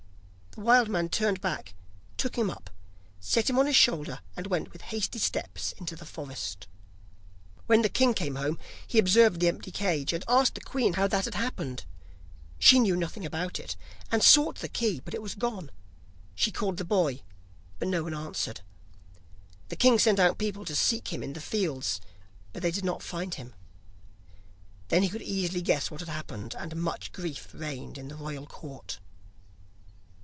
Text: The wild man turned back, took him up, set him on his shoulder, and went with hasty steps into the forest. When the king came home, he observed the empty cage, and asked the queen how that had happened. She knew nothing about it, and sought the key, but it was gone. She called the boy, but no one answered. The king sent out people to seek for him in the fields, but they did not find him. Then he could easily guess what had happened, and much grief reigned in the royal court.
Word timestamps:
The 0.53 0.59
wild 0.65 0.89
man 0.89 1.07
turned 1.07 1.39
back, 1.39 1.73
took 2.17 2.35
him 2.35 2.49
up, 2.49 2.69
set 3.21 3.49
him 3.49 3.57
on 3.57 3.67
his 3.67 3.75
shoulder, 3.77 4.19
and 4.35 4.47
went 4.47 4.73
with 4.73 4.81
hasty 4.81 5.17
steps 5.17 5.71
into 5.77 5.95
the 5.95 6.05
forest. 6.05 6.67
When 7.67 7.83
the 7.83 7.87
king 7.89 8.13
came 8.13 8.35
home, 8.35 8.59
he 8.85 8.99
observed 8.99 9.39
the 9.39 9.47
empty 9.47 9.71
cage, 9.71 10.11
and 10.11 10.25
asked 10.27 10.55
the 10.55 10.59
queen 10.59 10.95
how 10.95 11.07
that 11.07 11.23
had 11.23 11.35
happened. 11.35 11.85
She 12.59 12.81
knew 12.81 12.97
nothing 12.97 13.25
about 13.25 13.61
it, 13.61 13.77
and 14.11 14.21
sought 14.21 14.57
the 14.57 14.67
key, 14.67 14.99
but 14.99 15.13
it 15.13 15.21
was 15.21 15.35
gone. 15.35 15.71
She 16.35 16.51
called 16.51 16.75
the 16.75 16.83
boy, 16.83 17.21
but 17.79 17.87
no 17.87 18.03
one 18.03 18.13
answered. 18.13 18.59
The 19.69 19.77
king 19.77 19.99
sent 19.99 20.19
out 20.19 20.37
people 20.37 20.65
to 20.65 20.75
seek 20.75 21.07
for 21.07 21.15
him 21.15 21.23
in 21.23 21.31
the 21.31 21.39
fields, 21.39 22.01
but 22.51 22.61
they 22.61 22.71
did 22.71 22.83
not 22.83 23.01
find 23.01 23.35
him. 23.35 23.55
Then 24.89 25.01
he 25.01 25.07
could 25.09 25.21
easily 25.21 25.61
guess 25.61 25.89
what 25.89 26.01
had 26.01 26.09
happened, 26.09 26.55
and 26.59 26.75
much 26.75 27.13
grief 27.13 27.47
reigned 27.53 27.97
in 27.97 28.09
the 28.09 28.15
royal 28.15 28.45
court. 28.45 28.99